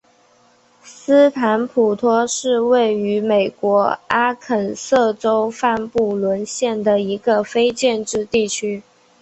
[0.83, 8.81] 斯坦普托是位于美国阿肯色州范布伦县的一个非建制地区。